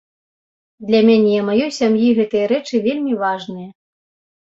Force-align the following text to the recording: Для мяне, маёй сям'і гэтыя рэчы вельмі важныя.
Для 0.87 1.01
мяне, 1.09 1.35
маёй 1.51 1.71
сям'і 1.79 2.09
гэтыя 2.23 2.45
рэчы 2.55 2.85
вельмі 2.91 3.13
важныя. 3.25 3.69